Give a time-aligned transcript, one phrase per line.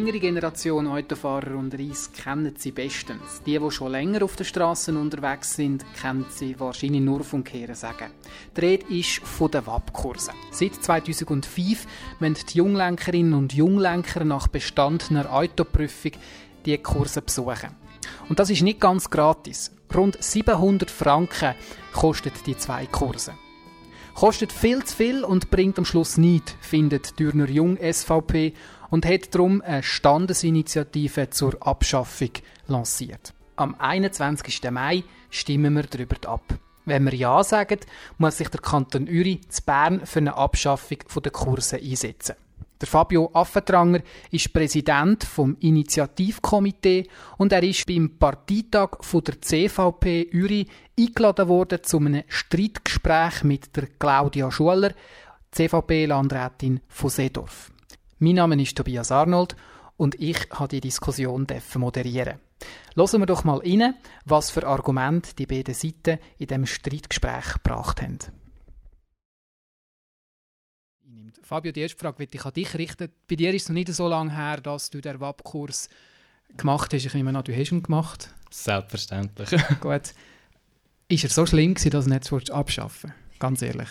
[0.00, 3.42] jüngere Generation Autofahrer unter uns kennt sie bestens.
[3.44, 7.74] Die, die schon länger auf den Straßen unterwegs sind, kennen sie wahrscheinlich nur vom Kehren
[7.74, 8.10] sagen.
[8.56, 10.32] Die Rede ist von den WAP-Kursen.
[10.52, 11.86] Seit 2005
[12.18, 16.12] müssen die Junglenkerinnen und Junglenker nach bestandener Autoprüfung
[16.64, 17.76] die Kurse besuchen.
[18.30, 19.70] Und das ist nicht ganz gratis.
[19.94, 21.54] Rund 700 Franken
[21.92, 23.34] kosten die zwei Kurse.
[24.14, 28.54] Kostet viel zu viel und bringt am Schluss nichts, findet Dürner Jung SVP
[28.90, 32.30] und hat darum eine Standesinitiative zur Abschaffung
[32.66, 33.32] lanciert.
[33.56, 34.70] Am 21.
[34.70, 36.42] Mai stimmen wir darüber ab.
[36.86, 37.80] Wenn wir Ja sagen,
[38.18, 42.36] muss sich der Kanton Uri zu Bern für eine Abschaffung der Kurse einsetzen.
[42.80, 50.66] Der Fabio Affentranger ist Präsident vom Initiativkomitee und er ist beim Parteitag der CVP Uri
[50.98, 54.94] eingeladen worden zu einem Streitgespräch mit der Claudia Schuller,
[55.52, 57.70] CVP-Landrätin von Seedorf.
[58.22, 59.56] Mein Name ist Tobias Arnold
[59.96, 62.38] und ich habe die Diskussion moderieren.
[62.94, 63.94] Hören wir doch mal rein,
[64.26, 68.18] was für Argumente die beiden Seiten in dem Streitgespräch gebracht haben.
[71.40, 73.08] Fabio, die erste Frage will ich an dich richten.
[73.26, 75.88] Bei dir ist es noch nicht so lange her, dass du den WAP-Kurs
[76.58, 77.06] gemacht hast.
[77.06, 78.34] Ich nehme an, du hast ihn gemacht.
[78.50, 79.48] Selbstverständlich.
[79.80, 80.12] Gut.
[81.08, 83.88] Ist er so schlimm gewesen, dass du ihn jetzt abschaffen Ganz ehrlich.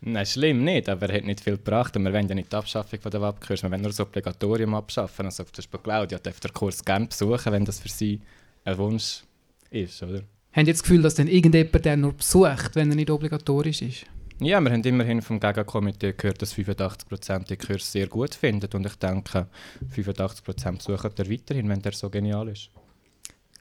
[0.00, 1.96] Nein, schlimm nicht, aber er hat nicht viel gebracht.
[1.96, 5.26] Und wir wollen ja nicht die Abschaffung der WAP-Kurs, wir wollen nur das Obligatorium abschaffen.
[5.26, 8.20] Also zum Beispiel Claudia darf den Kurs gerne besuchen, wenn das für sie
[8.64, 9.22] ein Wunsch
[9.70, 10.22] ist, oder?
[10.52, 14.06] Haben Sie das Gefühl, dass dann irgendjemand der nur besucht, wenn er nicht obligatorisch ist?
[14.38, 18.68] Ja, wir haben immerhin vom Gegenkomitee gehört, dass 85% die Kurs sehr gut finden.
[18.74, 19.48] Und ich denke,
[19.94, 22.70] 85% besuchen er weiterhin, wenn der so genial ist.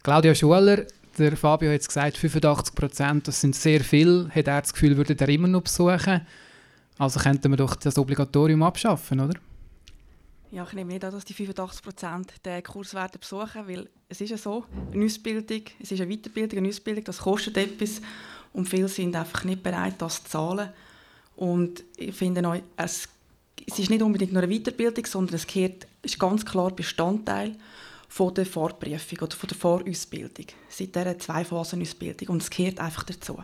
[0.03, 0.85] Claudia Schuler,
[1.17, 4.29] der Fabio hat es gesagt, 85%, das sind sehr viel.
[4.29, 6.21] Hat er das Gefühl, würde er immer noch besuchen?
[6.97, 9.37] Also könnten wir doch das Obligatorium abschaffen, oder?
[10.51, 14.29] Ja, ich nehme nicht an, dass die 85% den Kurs werden besuchen, weil es ist
[14.29, 14.63] ja so,
[14.93, 18.01] eine Ausbildung, es ist eine Weiterbildung, eine Ausbildung, das kostet etwas
[18.53, 20.69] und viele sind einfach nicht bereit, das zu zahlen.
[21.35, 23.09] Und ich finde auch, es,
[23.67, 27.57] es ist nicht unbedingt nur eine Weiterbildung, sondern es gehört, ist ganz klar Bestandteil
[28.15, 32.29] von der Vorprüfung oder von der Vorausbildung, seit dieser Zwei-Phasen-Ausbildung.
[32.29, 33.43] Und es gehört einfach dazu.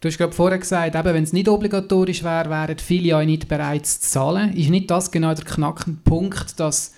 [0.00, 3.48] Du hast gerade vorher gesagt, eben, wenn es nicht obligatorisch wäre, wären viele ja nicht
[3.48, 4.56] bereit zu zahlen.
[4.56, 6.94] Ist nicht das genau der knackende Punkt, dass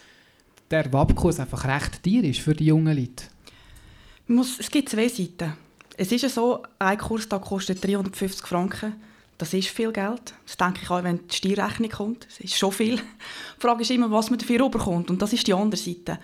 [0.71, 3.25] der WAP-Kurs einfach recht teuer ist für die jungen Leute?
[4.29, 5.55] Muss, es gibt zwei Seiten.
[5.97, 8.95] Es ist ja so, ein Kurstag kostet 350 Franken.
[9.37, 10.33] Das ist viel Geld.
[10.47, 12.27] Das denke ich auch, wenn die Steuerrechnung kommt.
[12.27, 12.99] Das ist schon viel.
[12.99, 13.03] Die
[13.61, 15.11] Frage ist immer, was man dafür rüberkommt.
[15.11, 16.21] Und das ist die andere Seite.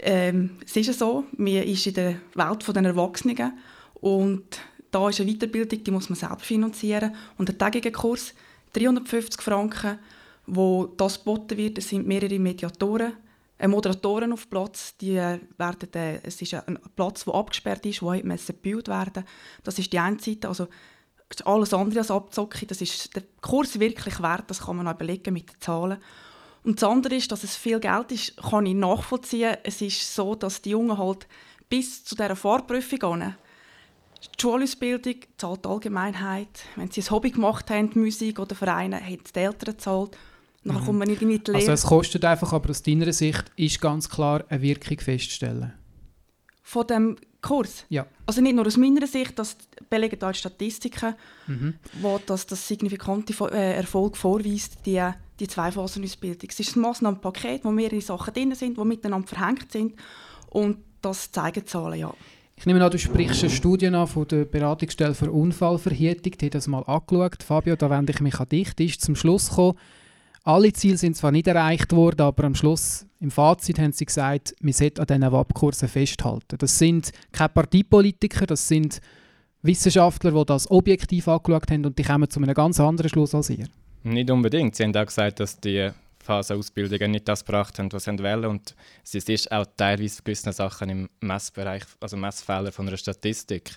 [0.00, 3.52] Ähm, es ist ja so, man ist in der Welt der Erwachsenen
[3.94, 4.60] und
[4.90, 7.14] da ist eine Weiterbildung, die muss man selber finanzieren.
[7.36, 8.34] Und der tägige Kurs,
[8.72, 9.98] 350 Franken,
[10.46, 13.12] wo das geboten wird, es sind mehrere Mediatoren,
[13.58, 18.02] äh, Moderatoren auf Platz, die äh, werden, äh, es ist ein Platz, der abgesperrt ist,
[18.02, 19.24] wo gebildet werden
[19.64, 20.68] Das ist die eine Seite, also
[21.44, 25.34] alles andere als abzocken, das ist der Kurs wirklich wert, das kann man auch überlegen
[25.34, 25.98] mit den Zahlen.
[26.68, 29.56] Und das andere ist, dass es viel Geld ist, kann ich nachvollziehen.
[29.62, 31.26] Es ist so, dass die Jungen halt
[31.70, 33.34] bis zu dieser Vorprüfung gehen,
[34.22, 36.48] die Schulausbildung zahlt die Allgemeinheit.
[36.76, 40.18] Wenn sie ein Hobby gemacht haben, Musik oder Vereine, haben die Eltern gezahlt.
[40.62, 40.84] Nachher mhm.
[40.84, 44.44] kommt man irgendwie die Also es kostet einfach, aber aus deiner Sicht ist ganz klar
[44.50, 45.72] eine Wirkung festzustellen.
[46.62, 47.86] Von dem Kurs?
[47.88, 48.06] Ja.
[48.26, 49.56] Also nicht nur aus meiner Sicht, das
[49.88, 51.14] belegen da Statistiken,
[51.46, 51.76] mhm.
[52.02, 55.02] wo das, das signifikante äh, Erfolg vorweist, die,
[55.40, 56.48] die Zwei-Phasen-Ausbildung.
[56.50, 59.94] Es ist ein Massnahmenpaket, wo mehrere Sachen drin sind, die miteinander verhängt sind
[60.50, 62.12] und das zeigen Zahlen, ja.
[62.56, 66.32] Ich nehme an, du sprichst eine Studie an von der Beratungsstelle für Unfallverhütung.
[66.32, 67.44] Die hat das mal angeschaut.
[67.44, 68.74] Fabio, da wende ich mich an dich.
[68.74, 69.78] Die ist zum Schluss gekommen,
[70.42, 74.54] alle Ziele sind zwar nicht erreicht worden, aber am Schluss, im Fazit, haben sie gesagt,
[74.60, 76.56] man sollte an diesen WAP-Kursen festhalten.
[76.58, 79.00] Das sind keine Parteipolitiker, das sind
[79.62, 83.50] Wissenschaftler, die das objektiv angeschaut haben und die kommen zu einem ganz anderen Schluss als
[83.50, 83.66] ihr.
[84.02, 84.76] Nicht unbedingt.
[84.76, 85.90] Sie haben auch gesagt, dass die
[86.28, 88.44] Phasenausbildungen nicht das gebracht haben, was sie wollen.
[88.44, 93.70] Und es ist auch teilweise gewisse Sachen im Messbereich, also Messfehler von einer Statistik.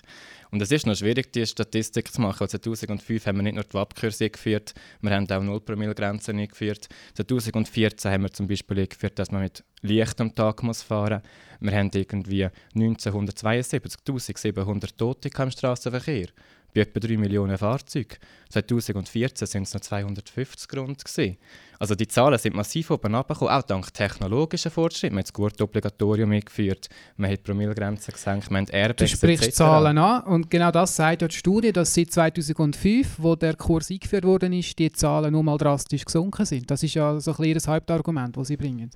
[0.50, 2.46] Und es ist noch schwierig, diese Statistik zu machen.
[2.46, 6.90] 2005 haben wir nicht nur die WAP-Kurse eingeführt, wir haben auch 0 Promille-Grenzen eingeführt.
[7.14, 11.22] 2014 haben wir zum Beispiel eingeführt, dass man mit Licht am Tag muss fahren
[11.58, 11.70] muss.
[11.70, 16.28] Wir haben irgendwie 1972 1700 Tote im Straßenverkehr
[16.74, 18.16] bei etwa 3 Millionen Fahrzeugen.
[18.50, 21.04] 2014 waren es noch 250 rund.
[21.04, 21.36] Gewesen.
[21.78, 25.16] Also die Zahlen sind massiv oben abgekommen, auch dank technologischen Fortschritten.
[25.16, 29.98] Man hat das Gurtobligatorium eingeführt, man hat Promillegrenzen gesenkt, man hat Airbags Du sprichst Zahlen
[29.98, 34.24] an und genau das sagt ja die Studie, dass seit 2005, wo der Kurs eingeführt
[34.24, 36.70] worden ist, die Zahlen nur mal drastisch gesunken sind.
[36.70, 38.90] Das ist ja so ein kleines Hauptargument, das sie bringen.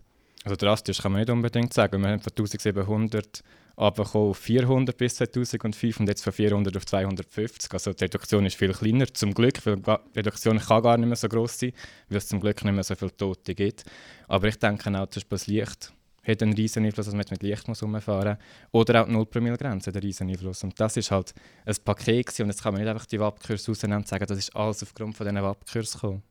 [0.47, 2.01] Also drastisch kann man nicht unbedingt sagen.
[2.01, 3.43] Wir haben von 1700
[3.77, 7.73] runtergekommen auf 400 bis 2005 und jetzt von 400 auf 250.
[7.73, 11.17] Also die Reduktion ist viel kleiner, zum Glück, weil die Reduktion kann gar nicht mehr
[11.17, 11.73] so groß sein,
[12.09, 13.87] weil es zum Glück nicht mehr so viele Tote gibt.
[14.29, 17.43] Aber ich denke auch, zum Beispiel das Licht hat einen riesen Einfluss, dass man mit
[17.43, 18.83] Licht muss rumfahren muss.
[18.83, 20.63] Oder auch die 0 Promille Grenze hat einen riesen Einfluss.
[20.63, 21.35] Und das ist halt
[21.65, 22.43] ein Paket gewesen.
[22.43, 25.17] und jetzt kann man nicht einfach die WAP-Kurs rausnehmen und sagen, das ist alles aufgrund
[25.17, 26.23] von diesen WAP-Kurs gekommen.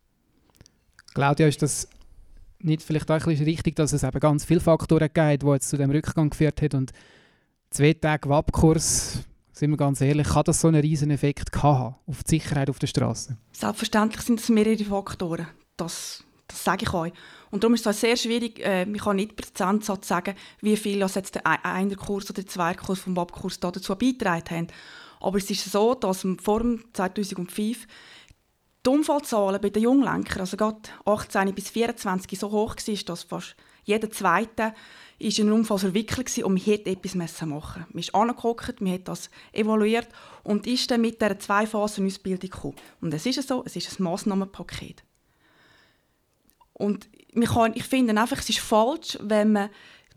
[1.14, 1.90] Claudia, ist das
[2.66, 5.78] nicht vielleicht auch ein richtig, dass es eben ganz viele Faktoren gibt, die jetzt zu
[5.78, 6.92] dem Rückgang geführt haben und
[7.70, 9.20] zwei Tage WAP-Kurs,
[9.52, 12.80] sind wir ganz ehrlich, kann das so einen riesen Effekt haben auf die Sicherheit auf
[12.80, 13.38] der Straße?
[13.54, 15.48] Selbstverständlich sind es mehrere Faktoren.
[15.78, 17.14] Das, das sage ich euch.
[17.52, 21.20] Und darum ist es sehr schwierig, äh, man kann nicht Prozentsatz sagen, wie viel also
[21.20, 24.68] jetzt der einer Kurs oder der zweite Kurs vom WAP-Kurs dazu beigetragen haben.
[25.22, 26.64] Aber es ist so, dass vor
[26.94, 27.88] 2005
[28.86, 33.56] die Unfallzahlen bei den Junglenkern, also gerade 18 bis 24, so hoch war, dass fast
[33.84, 34.74] jeder Zweite
[35.18, 37.50] in einem Unfall verwickelt war und man hätte etwas machen müssen.
[37.50, 40.10] Man ist angeguckt, man hat das evaluiert
[40.44, 42.76] und ist dann mit dieser Zwei-Phasen-Ausbildung gekommen.
[43.02, 45.04] Und es ist so, es ist ein Massnahmenpaket.
[46.74, 47.08] Und
[47.46, 49.70] kann, ich finde einfach, es ist falsch, wenn man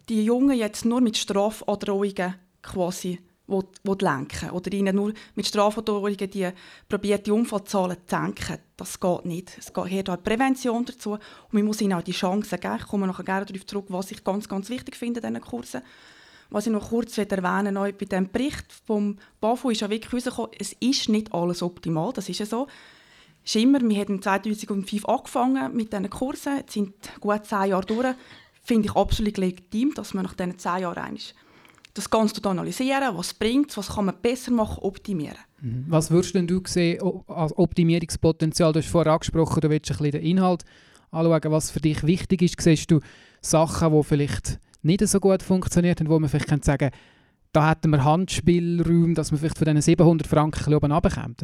[0.09, 6.17] die Jungen jetzt nur mit Strafandrohungen quasi will, will lenken oder ihnen nur mit Strafandrohungen
[6.17, 6.53] die
[6.91, 8.59] die Unfallzahlen zu senken.
[8.77, 9.59] Das geht nicht.
[9.59, 11.21] Es gehört auch Prävention dazu und
[11.53, 12.77] man muss ihnen auch die Chance geben.
[12.79, 15.83] Ich komme nachher gerne darauf zurück, was ich ganz, ganz wichtig finde in diesen Kursen.
[16.51, 20.53] Was ich noch kurz erwähnen möchte, bei diesem Bericht vom BAFU ist ja wirklich herausgekommen,
[20.59, 22.69] es ist nicht alles optimal, das ist ja so.
[23.45, 28.15] Schimmer, wir haben 2005 angefangen mit diesen Kursen, jetzt sind gut zehn Jahre durch.
[28.63, 31.21] Finde ich absolut legitim, dass man nach diesen zehn Jahren einmal
[31.99, 35.39] das Ganze analysieren, was bringt was kann man besser machen, optimieren.
[35.61, 35.87] Mhm.
[35.89, 38.73] Was würdest denn du sehen als Optimierungspotenzial?
[38.73, 40.65] Du hast vorher angesprochen, du willst ein bisschen den Inhalt
[41.11, 42.61] anschauen, was für dich wichtig ist.
[42.61, 43.01] Siehst du
[43.41, 46.97] Sachen, die vielleicht nicht so gut funktioniert und wo man vielleicht sagen könnte,
[47.53, 51.37] da hätten wir Handspielraum, dass wir vielleicht von diesen 700 Franken ein bisschen runterkommen?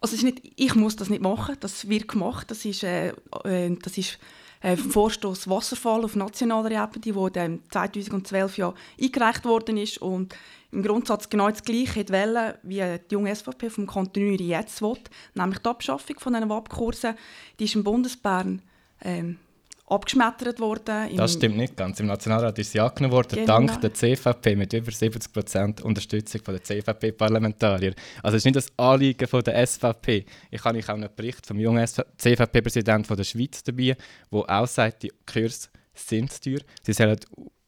[0.00, 3.12] Also ist nicht, ich muss das nicht machen, das wird gemacht, das ist, äh,
[3.44, 4.18] äh, das ist
[4.60, 10.34] äh, Vorstoß Wasserfall auf nationaler Ebene, der 2012 ja eingereicht worden ist und
[10.72, 14.98] im Grundsatz genau das Gleiche wollte, wie die junge SVP vom Kanton jetzt will,
[15.34, 17.14] nämlich die Abschaffung von diesen WAP-Kursen.
[17.58, 18.62] Die ist im Bundesbern
[19.02, 19.38] ähm,
[19.86, 21.16] abgeschmettert worden.
[21.16, 22.00] Das stimmt nicht ganz.
[22.00, 23.46] Im Nationalrat ist sie angenommen worden, genau.
[23.46, 27.94] dank der CVP mit über 70 Prozent Unterstützung der CVP-Parlamentarier.
[28.22, 30.26] Also es ist nicht das Anliegen von der SVP.
[30.50, 33.96] Ich habe auch einen Bericht vom jungen CVP-Präsidenten der Schweiz dabei,
[34.30, 36.60] wo auch sagt, die Kurse sind teuer.
[36.82, 37.18] Sie sollen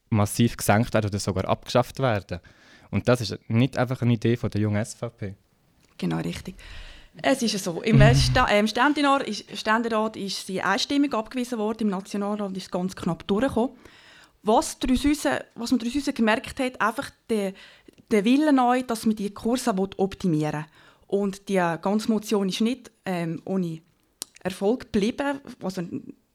[0.09, 2.39] massiv gesenkt werden oder sogar abgeschafft werden.
[2.91, 5.35] Und das ist nicht einfach eine Idee von der jungen SVP.
[5.97, 6.55] Genau, richtig.
[7.21, 7.81] Es ist so.
[7.81, 12.95] Im ähm, Ständerat, ist, Ständerat ist sie einstimmig abgewiesen worden, im Nationalrat ist es ganz
[12.95, 13.75] knapp durchgekommen.
[14.43, 15.25] Was, daraus,
[15.55, 17.53] was man daraus gemerkt hat, einfach der,
[18.09, 20.65] der Wille neu, dass man die Kurse optimieren will.
[21.07, 23.81] Und die ganze Motion ist nicht ähm, ohne
[24.41, 25.41] Erfolg geblieben.
[25.61, 25.81] Also,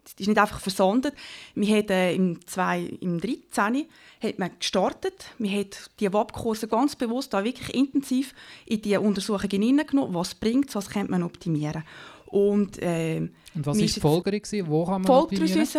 [0.04, 1.14] es ist nicht einfach versandet.
[1.54, 3.86] Wir haben äh, im, zwei, im 13.
[4.22, 5.26] Hat man gestartet.
[5.38, 5.70] Wir haben
[6.00, 8.34] die WAP-Kurse ganz bewusst auch wirklich intensiv
[8.66, 10.14] in die Untersuchungen hineingenommen.
[10.14, 11.84] Was bringt es, was könnte man optimieren.
[12.35, 13.19] Und, äh,
[13.55, 14.41] und was war die Folgerung?
[14.67, 15.37] Wo kann man Folge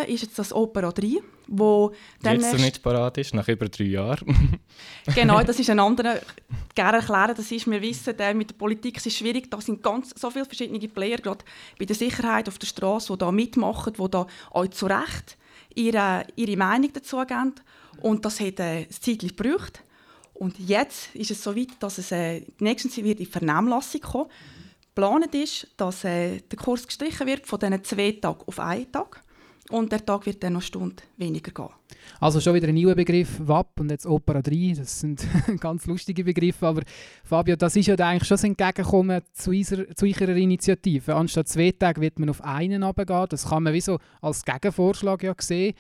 [0.08, 4.58] ist jetzt das Opera 3, wo dann Jetzt nicht parat ist, nach über drei Jahren.
[5.16, 6.22] genau, das ist ein anderer,
[6.74, 9.84] gerne erklären, das ist, wir wissen, der mit der Politik ist es schwierig, da sind
[9.84, 11.44] ganz so viele verschiedene Player, gerade
[11.78, 15.38] bei der Sicherheit auf der Straße, die da mitmachen, die da auch zu Recht
[15.74, 17.56] ihre, ihre Meinung dazu geben.
[18.02, 19.84] Und das hat äh, ein Zeit gebraucht.
[20.34, 24.30] Und jetzt ist es so weit, dass es äh, nächstens wird in die Vernehmlassung kommen
[24.96, 29.22] Geplant ist, dass äh, der Kurs gestrichen wird von diesen zwei Tagen auf einen Tag.
[29.70, 31.76] Und der Tag wird dann noch eine Stunde weniger gehen.
[32.20, 34.74] Also schon wieder ein neuer Begriff, WAP und jetzt Opera 3.
[34.78, 35.28] Das sind
[35.60, 36.68] ganz lustige Begriffe.
[36.68, 36.84] Aber
[37.24, 41.16] Fabio, das ist ja eigentlich schon das Entgegenkommen zu, unserer, eurer Initiative.
[41.16, 43.26] Anstatt zwei Tage wird man auf einen runtergehen.
[43.28, 45.74] Das kann man wie so als Gegenvorschlag ja sehen.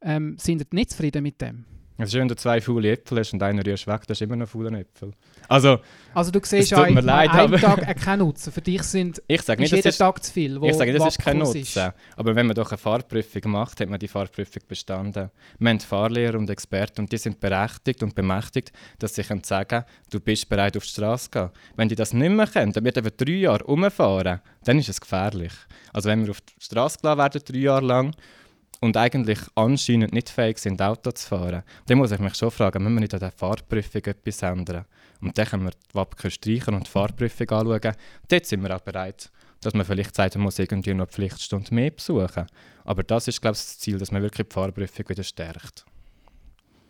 [0.00, 1.66] Ähm, sind ihr nicht zufrieden mit dem?
[1.98, 4.36] Es ist, wenn du zwei faule Äpfel hast und einer rührst weg, das ist immer
[4.36, 5.12] noch faulen Äpfel.
[5.48, 5.80] Also,
[6.14, 8.52] also du siehst an einem Tag keinen Nutzen.
[8.52, 11.04] Für dich sind, ich sage nicht, ist jeder ist, Tag zu viel, Ich sage nicht,
[11.04, 11.58] das ist kein Nutzen.
[11.58, 11.78] Ist.
[12.16, 15.30] Aber wenn man doch eine Fahrprüfung macht, hat man die Fahrprüfung bestanden.
[15.58, 19.84] Wir haben Fahrlehrer und Experten und die sind berechtigt und bemächtigt, dass sie können sagen
[20.10, 21.50] du bist bereit, auf die Straße zu gehen.
[21.76, 25.00] Wenn die das nicht mehr können, dann wird über drei Jahre umfahren, dann ist es
[25.00, 25.52] gefährlich.
[25.92, 28.14] Also wenn wir auf die Straße gelassen werden, drei Jahre lang,
[28.80, 32.82] und eigentlich anscheinend nicht fähig sind, Auto zu fahren, dann muss ich mich schon fragen,
[32.82, 34.84] müssen wir nicht an der Fahrprüfung etwas ändern?
[35.20, 37.96] Und dann können wir die Wapke streichen und die Fahrprüfung anschauen.
[38.28, 41.72] Dort sind wir auch bereit, dass man vielleicht sagt, man muss irgendwie noch eine Pflichtstunde
[41.74, 42.46] mehr besuchen.
[42.84, 45.84] Aber das ist, glaube ich, das Ziel, dass man wirklich die Fahrprüfung wieder stärkt.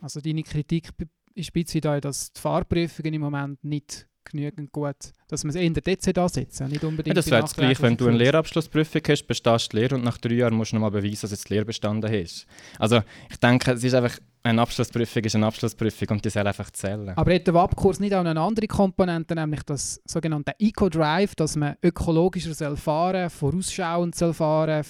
[0.01, 0.89] Also deine Kritik
[1.35, 4.97] ist ein bisschen da, dass die Fahrprüfungen im Moment nicht genügend gut,
[5.29, 7.97] dass man es in der DC ansetzen, nicht unbedingt ja, Das wäre das gleich, wenn
[7.97, 10.91] du eine Lehrabschlussprüfung hast, bestehst du die Lehre und nach drei Jahren musst du nochmal
[10.91, 12.47] beweisen, dass du die Lehre bestanden hast.
[12.79, 16.71] Also ich denke, es ist einfach, eine Abschlussprüfung ist eine Abschlussprüfung und die soll einfach
[16.71, 17.11] zählen.
[17.11, 21.76] Aber hat der WAP-Kurs nicht auch eine andere Komponente, nämlich das sogenannte Eco-Drive, dass man
[21.83, 24.85] ökologischer soll fahren vorausschauend soll fahren,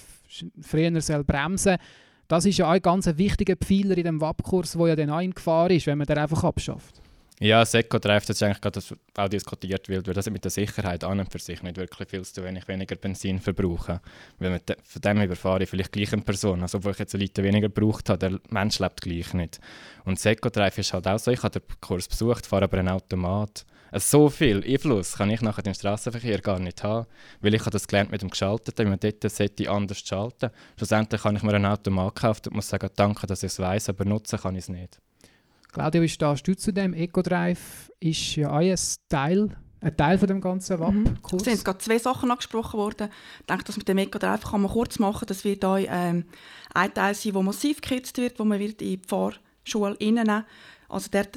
[0.60, 1.76] früher soll bremsen
[2.32, 5.34] das ist ja ein ganz wichtiger Pfeiler in dem WAP-Kurs, der ja dann auch in
[5.34, 7.01] Gefahr ist, wenn man den einfach abschafft.
[7.42, 11.02] Ja, Eco-Drive, das ist eigentlich gerade das auch diskutiert wird, weil das mit der Sicherheit
[11.02, 13.98] an und für sich nicht wirklich viel zu wenig weniger Benzin verbrauchen.
[14.38, 16.62] Weil mit de, von dem überfahre ich vielleicht gleich eine Person.
[16.62, 19.58] Also, obwohl ich jetzt eine Liter weniger gebraucht habe, der Mensch lebt gleich nicht.
[20.04, 22.90] Und das Eco-Drive ist halt auch so, ich habe den Kurs besucht, fahre aber einen
[22.90, 23.66] Automat.
[23.90, 27.08] Also so viel Einfluss kann ich nachher im Straßenverkehr gar nicht haben,
[27.40, 30.50] weil ich habe das gelernt mit dem Geschalteten, man dort sollte anders schalten.
[30.76, 33.88] Schlussendlich kann ich mir einen Automat kaufen und muss sagen, danke, dass ich es weiss,
[33.88, 35.00] aber nutzen kann ich es nicht.
[35.72, 36.92] Claudio, wie stehst du zu dem?
[36.92, 38.76] EcoDrive ist ja auch ein
[39.08, 41.46] Teil, ein Teil von dem ganzen WAP-Kurs.
[41.46, 43.08] Es sind gerade zwei Sachen angesprochen worden.
[43.40, 45.24] Ich denke, das mit dem EcoDrive kann man kurz machen.
[45.26, 46.26] Das wird auch ähm,
[46.74, 50.44] ein Teil sein, der massiv gekürzt wird, wo man wird in die Fahrschule reinnehmen
[50.90, 51.28] Also der,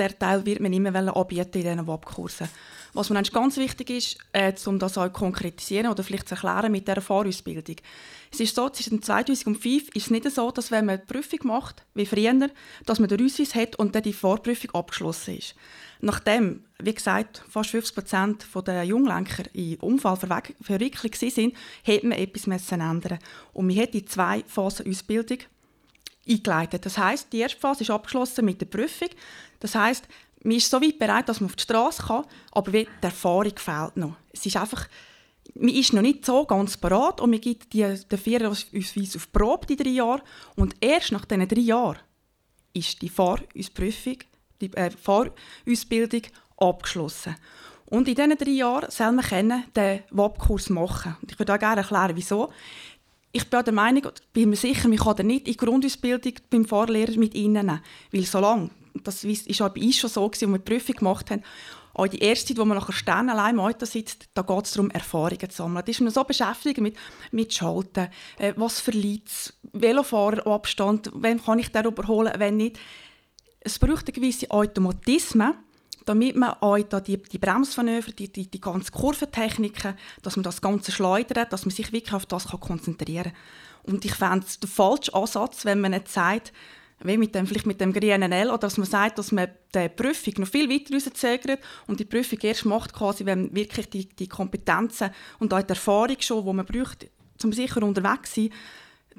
[0.00, 2.48] der Teil wird man immer anbieten in diesen WAP-Kursen.
[2.94, 6.88] Was mir ganz wichtig ist, äh, um das auch konkretisieren oder vielleicht zu erklären mit
[6.88, 7.76] dieser Fahrausbildung.
[8.32, 11.84] Es ist so, zwischen 2005 ist es nicht so, dass wenn man die Prüfung macht,
[11.94, 12.50] wie früher,
[12.86, 15.54] dass man den Ausweis hat und dann die Vorprüfung abgeschlossen ist.
[16.00, 21.52] Nachdem, wie gesagt, fast 50 Prozent der Junglenker in Unfall verwickelt waren,
[21.82, 23.18] hätte man etwas ändern
[23.52, 25.38] Und wir haben die zwei Phasen Ausbildung
[26.28, 26.86] eingeleitet.
[26.86, 29.08] Das heißt, die erste Phase ist abgeschlossen mit der Prüfung.
[29.58, 30.06] Das heißt,
[30.42, 33.96] man ist so weit bereit, dass man auf die Straße kann, aber die Erfahrung fehlt
[33.96, 34.16] noch.
[34.32, 34.88] Es ist einfach,
[35.54, 39.66] man ist noch nicht so ganz parat und man gibt die, den Viererausweis auf Probe,
[39.66, 40.22] die drei Jahre.
[40.56, 41.98] Und erst nach diesen drei Jahren
[42.72, 44.18] ist die Fahrausprüfung,
[44.60, 46.22] die äh, Fahrausbildung
[46.56, 47.36] abgeschlossen.
[47.86, 51.16] Und in diesen drei Jahren soll man den WAP-Kurs machen.
[51.20, 52.52] Und ich würde auch gerne erklären, wieso.
[53.32, 57.34] Ich bin der Meinung, bin mir sicher, man kann nicht in Grundausbildung beim Fahrlehrer mit
[57.34, 57.80] reinnehmen.
[58.10, 58.70] Weil solange
[59.04, 61.42] das war auch bei uns schon so, als wir die Prüfung gemacht haben,
[61.94, 64.72] auch die erste Zeit, wo man nachher Sterne allein im Auto sitzt, da geht es
[64.72, 65.84] darum, Erfahrungen zu sammeln.
[65.84, 66.96] Da ist man so beschäftigt mit,
[67.32, 68.08] mit Schalten,
[68.38, 72.78] äh, was verliert Velofahrerabstand, wann kann ich den überholen, wenn nicht.
[73.60, 75.54] Es braucht gewisse Automatismen,
[76.06, 80.60] damit man auch da die, die Bremsmanöver, die, die, die ganzen Kurventechniken, dass man das
[80.60, 83.94] Ganze schleudert, dass man sich wirklich auf das kann konzentrieren kann.
[83.94, 86.52] Und ich fände es der falsche Ansatz, wenn man nicht sagt,
[87.02, 89.88] wie mit dem, vielleicht mit dem grünen L, oder dass man sagt, dass man die
[89.88, 94.28] Prüfung noch viel weiter rauszögert und die Prüfung erst macht, quasi, wenn wirklich die, die
[94.28, 97.06] Kompetenzen und auch die Erfahrung schon, die man braucht,
[97.42, 98.50] um sicher unterwegs zu sein,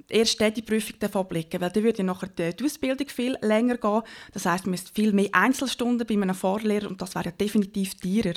[0.09, 4.01] erst dann die Prüfung abliegen Weil dann würde nachher die Ausbildung viel länger gehen.
[4.33, 7.95] Das heisst, man müsste viel mehr Einzelstunden bei einem Fahrlehrer und das wäre ja definitiv
[7.95, 8.35] teurer,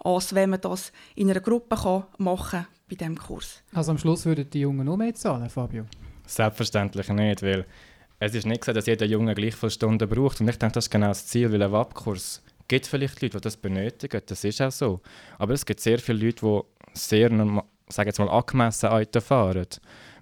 [0.00, 3.62] als wenn man das in einer Gruppe kann machen kann bei diesem Kurs.
[3.72, 5.84] Also am Schluss würden die Jungen noch mehr zahlen, Fabio?
[6.26, 7.66] Selbstverständlich nicht, weil
[8.18, 10.40] es ist nicht so, dass jeder Junge gleich viele Stunden braucht.
[10.40, 13.42] Und ich denke, das ist genau das Ziel, weil ein WAP-Kurs gibt vielleicht Leute, die
[13.42, 14.22] das benötigen.
[14.24, 15.00] Das ist auch so.
[15.38, 17.30] Aber es gibt sehr viele Leute, die sehr,
[17.88, 19.66] sage jetzt mal, angemessen Auto fahren.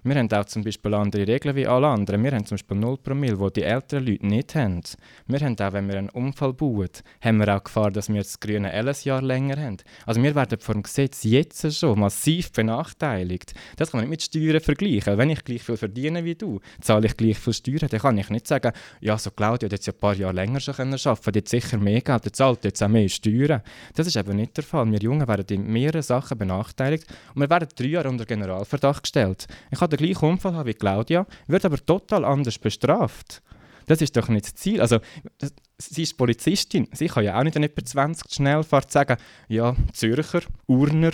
[0.03, 2.23] Wir haben auch zum Beispiel andere Regeln wie alle anderen.
[2.23, 4.81] Wir haben zum Beispiel 0 Promille, die die älteren Leute nicht haben.
[5.27, 6.89] Wir haben auch, wenn wir einen Unfall bauen,
[7.21, 9.77] haben wir auch Gefahr, dass wir das grüne L ein Jahr länger haben.
[10.07, 13.53] Also wir werden vom Gesetz jetzt schon massiv benachteiligt.
[13.77, 15.19] Das kann man nicht mit Steuern vergleichen.
[15.19, 18.29] Wenn ich gleich viel verdiene wie du, zahle ich gleich viel Steuern, dann kann ich
[18.31, 21.51] nicht sagen, ja, so Claudia hat jetzt ein paar Jahre länger schon arbeiten können, jetzt
[21.51, 23.61] sicher mehr Geld, der zahlt jetzt auch mehr Steuern.
[23.93, 24.91] Das ist eben nicht der Fall.
[24.91, 27.05] Wir Jungen werden in mehreren Sachen benachteiligt
[27.35, 29.45] und wir werden drei Jahre unter Generalverdacht gestellt.
[29.69, 33.41] Ich den gleichen Unfall haben wie Claudia, wird aber total anders bestraft.
[33.87, 34.81] Das ist doch nicht das Ziel.
[34.81, 34.99] Also,
[35.37, 36.87] das, sie ist Polizistin.
[36.93, 39.17] Sie kann ja auch nicht an etwa 20 Schnellfahrt sagen,
[39.47, 41.11] ja, Zürcher, Urner.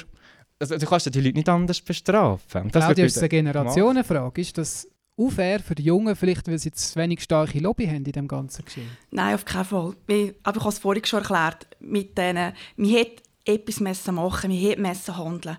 [0.60, 2.70] Also, du kannst ja die Leute nicht anders bestrafen.
[2.72, 4.42] Das Claudia, ist eine Generationenfrage.
[4.42, 8.12] Ist das unfair für die Jungen, vielleicht weil sie zu wenig starke Lobby haben in
[8.12, 8.90] dem ganzen Geschehen?
[9.12, 9.96] Nein, auf keinen Fall.
[10.44, 11.68] Aber ich habe es vorhin schon erklärt.
[11.80, 15.58] Mit denen, man hätte etwas machen müssen, man hätte handeln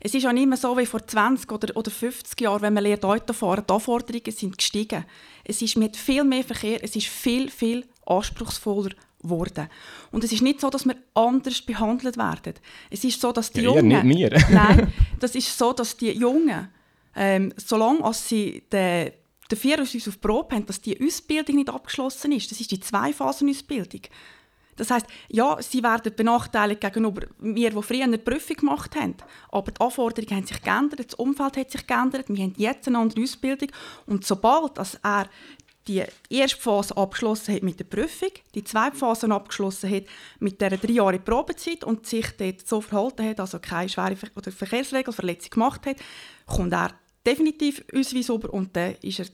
[0.00, 2.84] es ist auch nicht mehr so wie vor 20 oder, oder 50 Jahren, wenn man
[2.84, 3.64] lernt Auto fahren.
[3.68, 5.04] Die Anforderungen sind gestiegen.
[5.44, 8.90] Es ist mit viel mehr Verkehr, es ist viel, viel anspruchsvoller
[9.20, 9.68] geworden.
[10.12, 12.54] Und es ist nicht so, dass wir anders behandelt werden.
[12.90, 14.06] Es ist so, dass die ja, Jungen...
[14.06, 14.44] nicht wir.
[14.50, 16.68] nein, das ist so, dass die Jungen,
[17.16, 19.12] ähm, solange als sie den
[19.48, 22.50] dafür uns auf die Probe haben, dass die Ausbildung nicht abgeschlossen ist.
[22.50, 24.02] Das ist die Zwei-Phasen-Ausbildung.
[24.78, 29.16] Das heißt, ja, sie werden benachteiligt gegenüber mir, die früher eine Prüfung gemacht haben.
[29.50, 32.98] Aber die Anforderungen haben sich geändert, das Umfeld hat sich geändert, wir haben jetzt eine
[32.98, 33.68] andere Ausbildung.
[34.06, 35.28] Und sobald als er
[35.88, 40.04] die erste Phase abgeschlossen hat mit der Prüfung, die zweite Phase abgeschlossen hat
[40.38, 44.28] mit der drei Jahre Probezeit und sich dort so verhalten hat, also keine schwere Ver
[44.36, 45.96] oder Verkehrsregelverletzung gemacht hat,
[46.46, 46.92] kommt er
[47.26, 49.26] definitiv Ausweis über und dann ist er,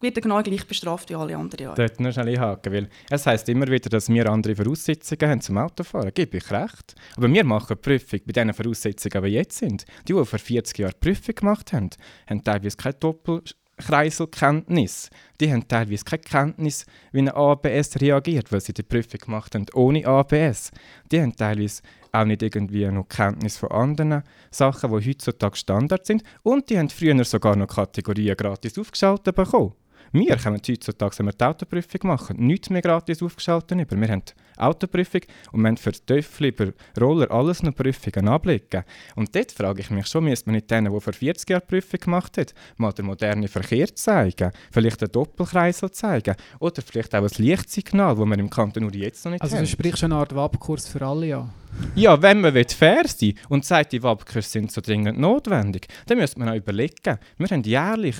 [0.00, 1.76] wird er genau gleich bestraft wie alle anderen Jahre.
[1.76, 5.58] Dort nur schnell einhaken, weil es heisst immer wieder, dass wir andere Voraussetzungen haben zum
[5.58, 6.12] Autofahren.
[6.14, 6.94] Gebe ich recht.
[7.16, 9.84] Aber wir machen eine Prüfung bei diesen Voraussetzungen, die jetzt sind.
[10.08, 11.90] Die, die vor 40 Jahren die Prüfung gemacht haben,
[12.26, 13.42] haben teilweise keine Doppel
[13.78, 15.10] Kreiselkenntnis.
[15.40, 19.66] Die haben teilweise keine Kenntnis, wie ein ABS reagiert, weil sie die Prüfung gemacht haben
[19.74, 20.70] ohne ABS.
[21.12, 26.22] Die haben teilweise auch nicht irgendwie noch Kenntnis von anderen Sachen, die heutzutage Standard sind.
[26.42, 29.74] Und die haben früher sogar noch Kategorien gratis aufgeschaltet bekommen.
[30.12, 34.00] Wir können heutzutage, wenn wir die Autoprüfung machen, nichts mehr gratis aufgeschaltet über.
[34.00, 34.22] Wir haben
[34.56, 35.20] Autoprüfung
[35.52, 38.84] und wir haben für Töffel über Roller alles noch Prüfungen ablegen.
[39.14, 42.00] Und dort frage ich mich schon, müsste man nicht denen, die vor 40 Jahren Prüfung
[42.00, 42.46] gemacht haben,
[42.76, 48.26] mal den modernen Verkehr zeigen, vielleicht einen Doppelkreisel zeigen oder vielleicht auch ein Lichtsignal, das
[48.26, 49.60] wir im Kanton nur jetzt noch nicht also haben.
[49.60, 51.50] Also du sprichst eine Art WAP-Kurs für alle, ja?
[51.94, 56.18] Ja, wenn man fair sein will und sagt, die WAP-Kurse sind so dringend notwendig, dann
[56.18, 58.16] müsste man auch überlegen, wir haben jährlich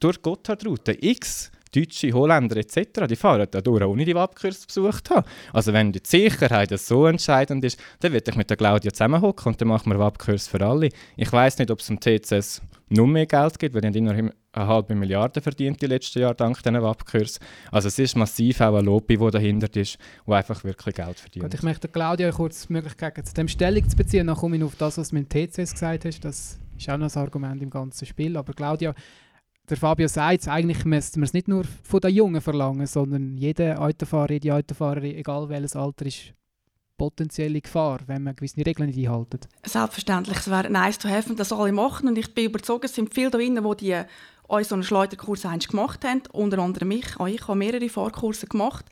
[0.00, 5.26] durch Gotthardroute x Deutsche, Holländer etc., die fahren da durch, ohne die Wabkurs besucht haben.
[5.52, 9.60] Also wenn die Sicherheit so entscheidend ist, dann würde ich mit der Claudia zusammenhocken und
[9.60, 10.90] dann machen wir Wabkurs für alle.
[11.16, 14.32] Ich weiß nicht, ob es im TCS noch mehr Geld gibt, weil die haben immerhin
[14.52, 17.40] eine halbe Milliarde verdient die letzten Jahre dank diesen Wabkurs.
[17.72, 21.44] Also es ist massiv auch ein Lobby, das dahinter ist, wo einfach wirklich Geld verdient.
[21.44, 24.28] Gut, ich möchte Claudia kurz die Möglichkeit geben, zu dem Stellung zu beziehen.
[24.28, 26.24] Dann komme ich auf das, was du mit dem TCS gesagt hast.
[26.24, 28.36] Das ist auch noch ein Argument im ganzen Spiel.
[28.36, 28.94] Aber Claudia,
[29.68, 33.80] der Fabio sagt, eigentlich müsste man es nicht nur von den Jungen verlangen, sondern jeder
[33.80, 36.34] Autofahrer, jede Autofahrerin, egal welches Alter, ist
[36.96, 39.48] potenzielle Gefahr, wenn man gewisse Regeln nicht einhält.
[39.66, 43.12] Selbstverständlich, es wäre nice to have, das alle machen und ich bin überzeugt, es sind
[43.12, 44.02] viele da drin, die, die
[44.48, 47.18] euch so einen Schleuderkurs gemacht haben, unter anderem mich.
[47.18, 48.84] Auch ich habe mehrere Fahrkurse gemacht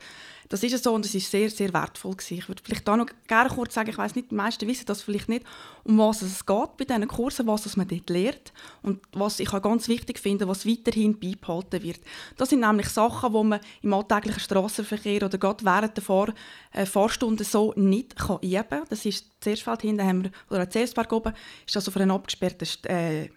[0.53, 2.37] das ist so und es ist sehr, sehr wertvoll gewesen.
[2.37, 5.01] Ich würde vielleicht da noch gerne kurz sagen, ich weiß nicht, die meisten wissen das
[5.01, 5.43] vielleicht nicht,
[5.83, 9.63] um was es geht bei diesen Kursen, was man dort lernt und was ich auch
[9.63, 12.01] ganz wichtig finde, was weiterhin beibehalten wird.
[12.37, 16.31] Das sind nämlich Sachen, die man im alltäglichen Straßenverkehr oder gerade während der Fahr
[16.71, 18.83] äh, Fahrstunde so nicht kann üben kann.
[18.89, 21.33] Das ist zuerst hinten haben wir, oder Zersberg oben,
[21.65, 23.29] ist das auf einer abgesperrten äh,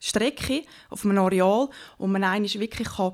[0.00, 3.12] Strecke, auf einem Areal, wo man eigentlich wirklich kann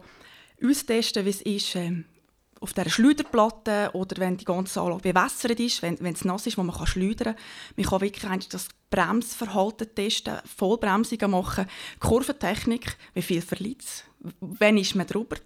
[0.65, 2.03] austesten kann, wie es ist, äh,
[2.63, 6.63] auf der Schleuderplatte oder wenn die ganze Anlage bewässert ist, wenn, es nass ist, wo
[6.63, 7.45] man kann schleudern kann.
[7.77, 11.67] Man kann wirklich das Bremsverhalten testen, Vollbremsungen machen,
[11.99, 13.83] Kurventechnik, wie viel verliert
[14.41, 15.37] wann ist man drüber,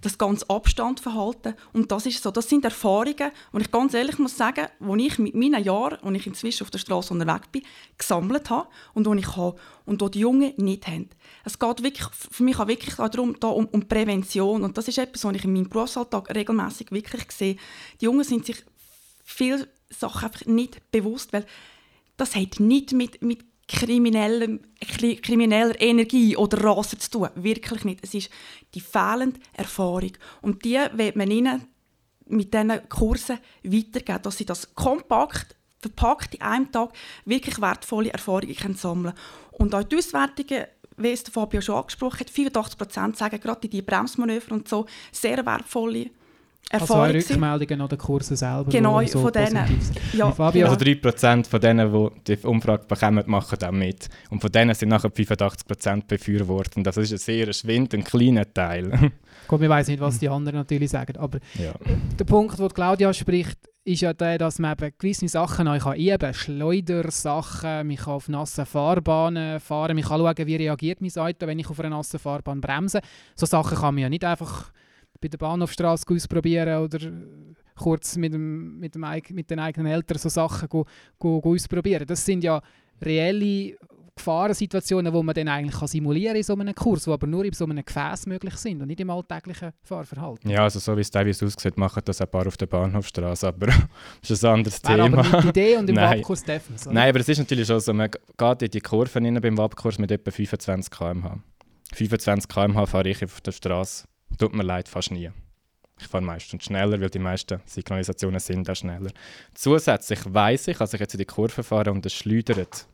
[0.00, 4.36] das ganze Abstandverhalten und das ist so, das sind Erfahrungen, und ich ganz ehrlich muss
[4.36, 7.62] sagen, die ich mit meinen Jahren, und ich inzwischen auf der Straße unterwegs bin,
[7.96, 11.10] gesammelt habe und die ich habe und die die Jungen nicht haben.
[11.44, 14.98] Es geht wirklich, für mich auch wirklich darum, da um, um Prävention und das ist
[14.98, 17.56] etwas, was ich in meinem Berufsalltag regelmäßig wirklich sehe.
[18.00, 18.64] Die Jungen sind sich
[19.24, 21.46] viele Sachen einfach nicht bewusst, weil
[22.20, 24.58] das hat nicht mit, mit krimineller,
[25.22, 27.28] krimineller Energie oder Rasen zu tun.
[27.36, 28.00] Wirklich nicht.
[28.02, 28.30] Es ist
[28.74, 30.12] die fehlende Erfahrung.
[30.42, 31.66] Und die wird man ihnen
[32.26, 36.92] mit diesen Kursen weitergeben, dass sie das kompakt verpackt in einem Tag
[37.24, 39.18] wirklich wertvolle Erfahrungen sammeln können.
[39.52, 44.52] Und auch die Auswertungen, wie es Fabio schon angesprochen hat, 85% sagen gerade die Bremsmanöver
[44.52, 46.10] und so, sehr wertvolle
[46.70, 48.70] Erfahrung also Rückmeldungen an den Kursen selber.
[48.70, 49.80] Genau, so von denen.
[50.12, 50.68] Ja, Fabio?
[50.68, 54.08] Also 3% von denen, die die Umfrage bekommen, machen dann mit.
[54.30, 56.86] Und von denen sind nachher 85% befürwortet.
[56.86, 59.10] Das ist ein sehr schwindend kleiner Teil.
[59.48, 61.16] Gut, wir wissen nicht, was die anderen natürlich sagen.
[61.16, 61.72] Aber ja.
[62.16, 65.96] der Punkt, den Claudia spricht, ist ja der, dass man eben gewisse Sachen auch kann
[65.96, 66.34] üben kann.
[66.34, 71.58] Schleudersachen, man kann auf nassen Fahrbahnen fahren, man kann schauen, wie reagiert mein Auto, wenn
[71.58, 73.00] ich auf einer nassen Fahrbahn bremse.
[73.34, 74.70] So Sachen kann man ja nicht einfach
[75.20, 76.98] bei der Bahnhofstraße ausprobieren oder
[77.76, 80.84] kurz mit, dem, mit, dem, mit den eigenen Eltern so Sachen go,
[81.18, 82.06] go, go ausprobieren.
[82.06, 82.60] Das sind ja
[83.02, 83.76] reelle
[84.16, 87.52] Gefahrensituationen, die man dann eigentlich kann simulieren in so einem Kurs, die aber nur in
[87.52, 90.50] so einem Gefäß möglich sind und nicht im alltäglichen Fahrverhalten.
[90.50, 93.66] Ja, also so wie es teilweise aussieht, machen das ein paar auf der Bahnhofstraße, aber
[94.20, 95.18] das ist ein anderes Wäre Thema.
[95.20, 96.92] aber die Idee und im Wabkurs definitiv.
[96.92, 99.98] Nein, aber es ist natürlich schon so, man geht in die Kurven rein beim Wabkurs
[99.98, 101.38] mit etwa 25 km/h.
[101.94, 104.04] 25 km/h fahre ich auf der Straße
[104.38, 105.30] Tut mir leid, fast nie.
[106.00, 109.10] Ich fahre meistens schneller, weil die meisten Signalisationen sind auch schneller.
[109.54, 112.86] Zusätzlich weiß ich, als ich jetzt in die Kurve fahre und es schleudert,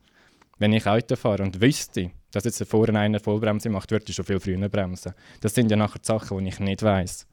[0.59, 4.25] Wenn ich Auto fahre und wüsste, dass jetzt vorne einer Vollbremse macht, würde ich schon
[4.25, 5.13] viel früher bremsen.
[5.43, 7.27] Das sind ja nachher die Sachen, die ich nicht weiß.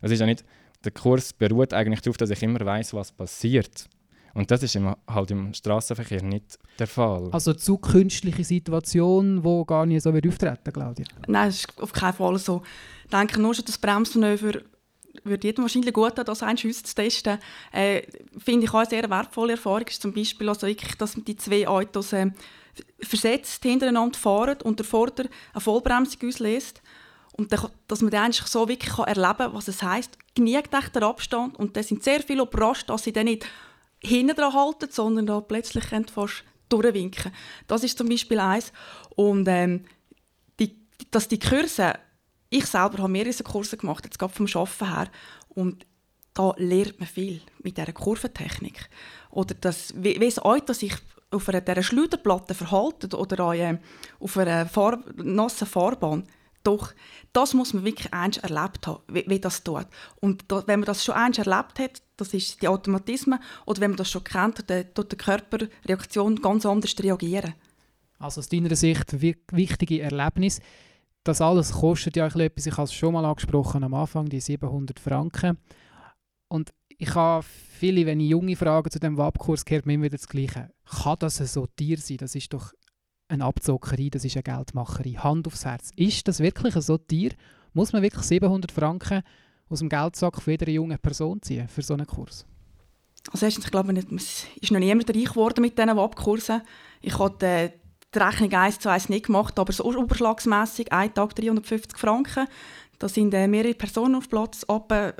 [0.00, 0.44] Das ist ja nicht,
[0.84, 3.88] der Kurs beruht eigentlich darauf, dass ich immer weiß, was passiert.
[4.34, 7.28] Und das ist im, halt im Straßenverkehr nicht der Fall.
[7.32, 11.06] Also zu künstliche Situation, wo gar nicht so wird auftreten, Claudia?
[11.26, 12.62] Nein, das ist auf keinen Fall so.
[13.04, 14.60] Ich denke nur schon, das Bremsmanöver
[15.24, 17.38] würde jedem wahrscheinlich gut tun, das einmal zu testen.
[17.72, 18.02] Äh,
[18.38, 19.86] Finde ich auch eine sehr wertvolle Erfahrung.
[19.86, 22.30] Ist zum Beispiel also wirklich, dass die zwei Autos äh,
[23.00, 26.82] versetzt hintereinander fahren und der Vorder eine Vollbremsung auslöst.
[27.32, 30.72] Und dann, dass man dann eigentlich so wirklich kann erleben kann, was es heisst, genügt
[30.72, 31.56] der Abstand.
[31.56, 33.46] Und da sind sehr viele überrascht, dass sie dann nicht
[34.02, 37.32] hinten dran halten, sondern da plötzlich fast durchwinken.
[37.66, 38.72] Das ist zum Beispiel eins.
[39.16, 39.84] Und ähm,
[40.60, 40.76] die,
[41.10, 41.94] dass die Kurse,
[42.50, 45.10] ich selber habe mehrere Kurse gemacht, jetzt gerade vom Arbeiten her,
[45.48, 45.86] und
[46.34, 48.88] da lernt man viel mit dieser Kurventechnik.
[49.30, 50.94] Oder das, wie, wie das Auto sich
[51.30, 53.78] auf einer dieser Schleuderplatte verhalten oder äh,
[54.20, 56.24] auf einer Fahr nassen Fahrbahn,
[56.68, 56.92] doch,
[57.32, 59.86] das muss man wirklich eins erlebt haben, wie, wie das tut.
[60.20, 63.92] Und da, wenn man das schon eins erlebt hat, das ist die Automatismen, oder wenn
[63.92, 67.54] man das schon kennt, dann tut der Körperreaktion ganz anders reagieren.
[68.18, 70.60] Also aus deiner Sicht wichtige Erlebnis.
[71.24, 74.98] Das alles kostet ja etwas, ich habe es schon mal angesprochen am Anfang, die 700
[74.98, 75.58] Franken.
[76.48, 80.16] Und ich habe viele, wenn ich junge Fragen zu dem WAP-Kurs gehört, mir immer wieder
[80.16, 80.70] das Gleiche.
[80.84, 82.16] Kann das so Tier sein?
[82.18, 82.72] Das ist doch
[83.28, 85.12] eine Abzockerei, das ist eine Geldmacherei.
[85.12, 85.90] Hand aufs Herz.
[85.96, 87.32] Ist das wirklich so Tier?
[87.74, 89.22] Muss man wirklich 700 Franken
[89.68, 92.46] aus dem Geldsack von jeder jungen Person ziehen für so einen Kurs?
[93.30, 96.62] Also erstens, ich glaube, es ist noch niemand reich geworden mit diesen WAP-Kursen.
[97.02, 97.72] Ich habe
[98.14, 102.46] die Rechnung 1 zu 1 nicht gemacht, aber so überschlagsmässig, ein Tag 350 Franken.
[102.98, 105.12] Da sind äh, mehrere Personen auf Platz, ab äh,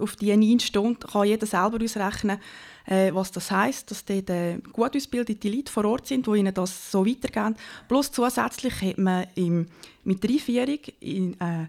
[0.00, 2.38] auf die 9 Stunden kann jeder selber ausrechnen,
[2.86, 6.52] äh, was das heißt, dass dort äh, gut ausgebildete Leute vor Ort sind, die ihnen
[6.52, 7.56] das so weitergeben.
[7.88, 9.68] Plus zusätzlich hat man im,
[10.02, 11.66] mit der Einführung in, äh,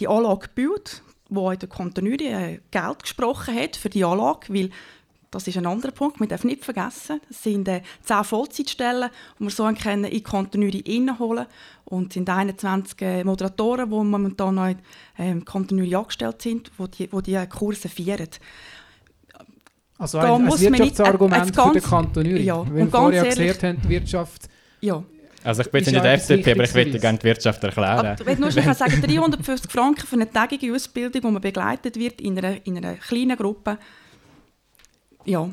[0.00, 4.70] die Anlage gebaut, wo der Kontinuierlich äh, Geld gesprochen hat für die Anlage, weil
[5.30, 7.20] das ist ein anderer Punkt, man darf nicht vergessen.
[7.28, 11.46] Es sind äh, 10 Vollzeitstellen, die wir so können in Kontinuierlich reinholen
[11.84, 14.78] Und es sind 21 äh, Moderatoren, die momentan noch in
[15.18, 18.28] ähm, Kontinuierlich angestellt sind, die die, die, die Kurse führen.
[19.98, 22.46] Also ein, ein Wirtschaftsargument für den Kontinuierlich.
[22.46, 24.48] Ja, Wenn wir vorher erklärt haben, die Wirtschaft...
[24.80, 25.02] Ja.
[25.44, 28.06] Also ich bin nicht der FDP, aber ich möchte gerne die Wirtschaft erklären.
[28.06, 32.20] Aber, ich will nur sagen, 350 Franken für eine tägige Ausbildung, wo man begleitet wird
[32.20, 33.78] in einer, in einer kleinen Gruppe,
[35.28, 35.50] ja,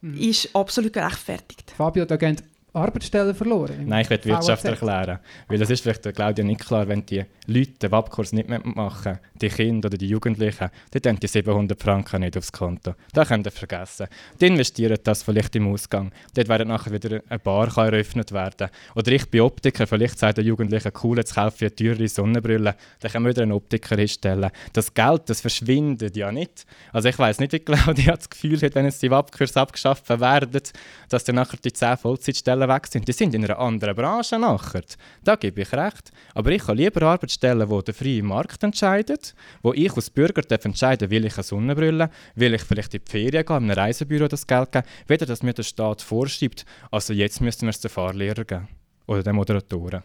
[0.00, 0.18] mhm.
[0.18, 1.72] ist absolut gerechtfertigt.
[1.76, 2.36] Fabio, da gehen
[2.74, 3.84] Arbeitsstellen verloren?
[3.86, 5.18] Nein, ich die Wirtschaft erklären.
[5.46, 9.18] Weil das ist vielleicht Claudia nicht klar, wenn die Leute den WAP-Kurs nicht mehr machen,
[9.34, 12.94] die Kinder oder die Jugendlichen, dann die 700 Franken nicht aufs Konto.
[13.12, 14.06] Das könnt ihr vergessen.
[14.40, 16.12] Die investieren das vielleicht im Ausgang.
[16.34, 18.70] Dort werden nachher wieder eine Bar eröffnet werden.
[18.94, 22.74] Oder ich bin Optiker, vielleicht sagt der Jugendliche, cool, jetzt kaufe ich eine teure Sonnenbrille.
[23.00, 24.50] Dann können wir wieder einen Optiker hinstellen.
[24.72, 26.64] Das Geld, das verschwindet ja nicht.
[26.92, 30.62] Also ich weiß nicht, wie Claudia das Gefühl hat, wenn jetzt die WAP-Kurs abgeschafft werden,
[31.08, 33.06] dass dann nachher die 10 Vollzeitstellen weg sind.
[33.06, 34.82] Die sind in einer anderen Branche nachher.
[35.22, 36.10] Da gebe ich recht.
[36.34, 40.64] Aber ich habe lieber Arbeitsstellen, wo der freie Markt entscheidet, wo ich als Bürger darf
[40.64, 44.28] entscheiden will ich eine Sonnenbrille, will ich vielleicht in die Ferien gehen, in einem Reisebüro
[44.28, 47.90] das Geld geben, weder dass mir der Staat vorschreibt, also jetzt müssen wir es den
[47.90, 48.68] Fahrlehrer geben
[49.06, 50.02] oder den Moderatoren.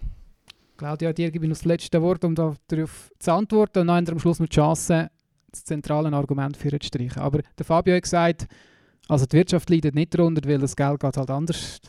[0.77, 4.19] Claudia, dir gebe ich noch das letzte Wort, um darauf zu antworten und dann am
[4.19, 5.09] Schluss noch die Chance,
[5.51, 7.21] das zentrale Argument für zu streichen.
[7.21, 8.47] Aber der Fabio hat gesagt,
[9.07, 11.79] also die Wirtschaft leidet nicht darunter, weil das Geld geht halt anders.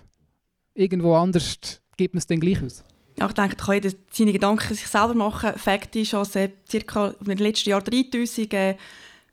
[0.78, 1.58] Irgendwo anders
[1.96, 2.84] gibt man es dann gleich aus.
[3.18, 5.54] Ja, ich denke, kann jeder seine Gedanken sich selber machen.
[5.56, 8.76] Fakt ist, dass äh, circa in den letzten Jahren 3000 äh,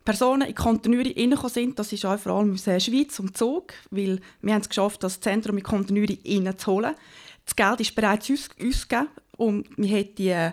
[0.04, 1.78] Personen in Kontinuierlich reingekommen sind.
[1.78, 5.04] Das ist auch vor allem aus der Schweiz und Zug, weil wir haben es geschafft,
[5.04, 6.96] das Zentrum in Kontinuierlich reinzuholen.
[7.44, 10.52] Das Geld ist bereits aus ausgegeben und wir haben äh,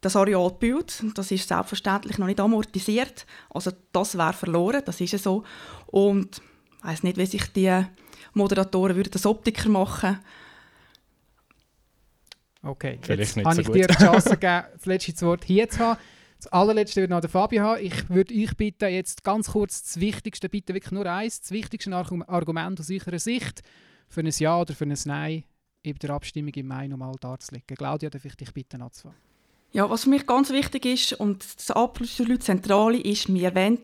[0.00, 1.04] das Areal gebaut.
[1.14, 3.26] Das ist selbstverständlich noch nicht amortisiert.
[3.50, 5.44] Also das wäre verloren, das ist so.
[5.86, 6.42] Und
[6.78, 7.84] ich weiss nicht, wie sich die
[8.34, 10.18] Moderatoren würden das Optiker machen
[12.64, 15.80] Okay, Vielleicht jetzt habe so ich dir die Chance gegeben, das letzte Wort hier zu
[15.80, 16.00] haben.
[16.36, 17.84] Das allerletzte wird noch der Fabio haben.
[17.84, 21.94] Ich würde euch bitten, jetzt ganz kurz das Wichtigste, bitte wirklich nur eins, das wichtigste
[21.94, 23.62] Argument aus eurer Sicht
[24.08, 25.44] für ein Ja oder für ein Nein
[25.82, 27.76] in der Abstimmung im Mai nochmal darzulegen.
[27.76, 29.18] Claudia, darf ich dich bitten anzufangen?
[29.72, 33.78] Ja, was für mich ganz wichtig ist und das absolut Zentrale ist, wir wollen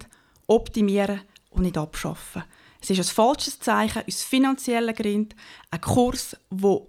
[0.46, 2.44] optimieren und nicht abschaffen.
[2.80, 5.36] Es ist ein falsches Zeichen aus finanziellen Gründen,
[5.70, 6.80] ein Kurs, der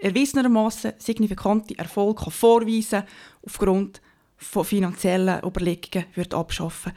[0.00, 3.04] erwiesenermaßen signifikante Erfolge vorweisen
[3.44, 4.00] aufgrund
[4.36, 6.92] von finanziellen Überlegungen wird abschaffen.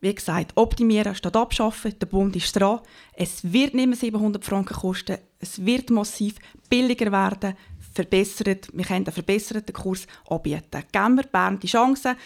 [0.00, 1.98] Wie gesagt, optimieren statt abschaffen.
[1.98, 2.80] Der Bund ist dran.
[3.14, 5.16] Es wird nicht mehr 700 Franken kosten.
[5.38, 6.34] Es wird massiv
[6.68, 7.56] billiger werden.
[7.94, 8.68] Verbessert.
[8.74, 10.84] Wir können einen verbesserten Kurs anbieten.
[10.92, 12.16] Geben wir Bern die Chance.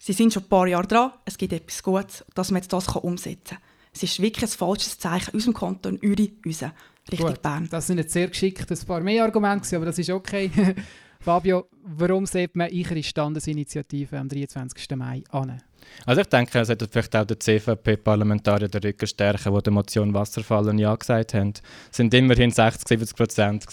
[0.00, 1.12] Sie sind schon ein paar Jahre dran.
[1.26, 3.75] Es gibt etwas Gutes, dass man jetzt das umsetzen kann.
[3.96, 6.74] Es ist wirklich ein falsches Zeichen aus dem Kanton Uri, unser
[7.10, 7.66] Richtung Gut, Bern.
[7.70, 10.50] Das sind jetzt sehr geschickt ein paar mehr Argumente, aber das ist okay.
[11.20, 14.90] Fabio, warum sieht man eure Standesinitiative am 23.
[14.96, 15.62] Mai an?
[16.04, 20.12] Also ich denke, es hätte vielleicht auch der CVP-Parlamentarier den Rücken stärken, die der Motion
[20.12, 21.54] Wasserfallen Ja gesagt haben.
[21.90, 23.66] Es sind immerhin 60, 70 Prozent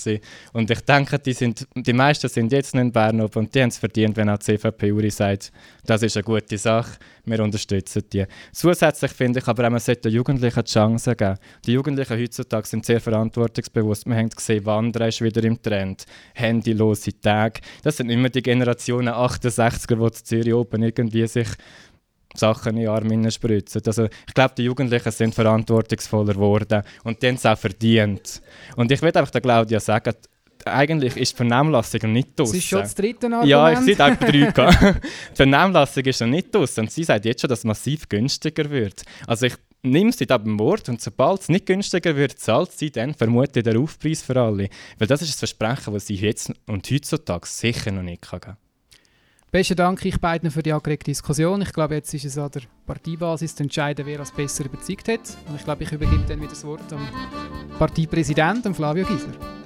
[0.54, 3.70] Und ich denke, die, sind, die meisten sind jetzt in Bern oben und die haben
[3.70, 5.52] es verdient, wenn auch die CVP-Uri sagt,
[5.86, 8.26] das ist eine gute Sache, wir unterstützen die.
[8.52, 11.38] Zusätzlich finde ich aber man sollte den Jugendlichen die Chance geben.
[11.66, 14.06] Die Jugendlichen heutzutage sind sehr verantwortungsbewusst.
[14.06, 16.06] Wir haben gesehen, Wandern ist wieder im Trend,
[16.36, 17.62] handylose Tage.
[17.84, 21.48] Das sind immer die Generationen 68er, die in Zürich oben irgendwie sich
[22.36, 23.82] Sachen in die Arme spritzen.
[23.86, 28.42] Also, ich glaube, die Jugendlichen sind verantwortungsvoller geworden und die haben es auch verdient.
[28.76, 30.14] Und ich würde einfach der Claudia sagen,
[30.68, 32.54] eigentlich ist die Vernehmlassung nicht draußen.
[32.54, 33.48] Das ist schon das dritte Argument.
[33.48, 34.94] Ja, ich sehe einfach drei.
[35.02, 38.70] die Vernehmlassung ist noch nicht draußen und sie sagt jetzt schon, dass es massiv günstiger
[38.70, 39.04] wird.
[39.28, 42.92] Also ich nehme sie da beim Wort und sobald es nicht günstiger wird, zahlt sie
[42.92, 44.70] dann vermutlich den Aufpreis für alle.
[44.98, 48.58] Weil das ist das Versprechen, das sie jetzt und heutzutage sicher noch nicht geben kann.
[49.52, 51.62] Besten Dank ich beiden für die angeregte Diskussion.
[51.62, 55.38] Ich glaube, jetzt ist es an der Parteibasis zu entscheiden, wer als besser überzeugt hat.
[55.48, 57.08] Und ich glaube, ich übergebe dann wieder das Wort am
[57.78, 59.63] Parteipräsidenten, Flavio Gisler.